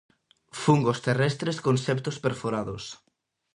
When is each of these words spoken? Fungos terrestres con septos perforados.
Fungos 0.63 0.99
terrestres 1.07 1.57
con 1.65 1.75
septos 1.87 2.17
perforados. 2.25 2.83